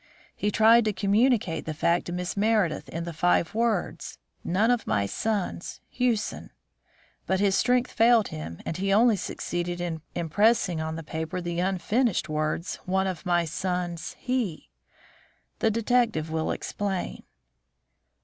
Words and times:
He 0.35 0.49
tried 0.49 0.83
to 0.85 0.93
communicate 0.93 1.65
the 1.65 1.75
fact 1.75 2.07
to 2.07 2.11
Miss 2.11 2.35
Meredith 2.35 2.89
in 2.89 3.03
the 3.03 3.13
five 3.13 3.53
words: 3.53 4.17
'None 4.43 4.71
of 4.71 4.87
my 4.87 5.05
sons. 5.05 5.79
Hewson,' 5.91 6.49
but 7.27 7.39
his 7.39 7.53
strength 7.55 7.91
failed 7.91 8.29
him, 8.29 8.63
and 8.65 8.77
he 8.77 8.91
only 8.91 9.15
succeeded 9.15 9.79
in 9.79 10.01
impressing 10.15 10.81
on 10.81 10.95
the 10.95 11.03
paper 11.03 11.39
the 11.39 11.59
unfinished 11.59 12.29
words: 12.29 12.77
'one 12.85 13.05
of 13.05 13.27
my 13.27 13.45
sons 13.45 14.15
he.' 14.17 14.71
The 15.59 15.69
detective 15.69 16.31
will 16.31 16.49
explain." 16.49 17.21